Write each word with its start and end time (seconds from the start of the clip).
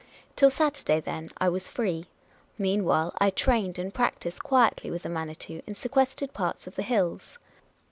Till 0.35 0.49
Saturday, 0.49 0.99
then, 0.99 1.29
I 1.37 1.47
was 1.49 1.69
free. 1.69 2.07
Meanwhile, 2.57 3.13
I 3.19 3.29
trained, 3.29 3.77
and 3.77 3.93
practised 3.93 4.41
quietly 4.41 4.89
with 4.89 5.03
the 5.03 5.09
Manitou, 5.09 5.61
in 5.67 5.75
sequestered 5.75 6.33
parts 6.33 6.65
of 6.65 6.73
the 6.75 6.81
hills. 6.81 7.37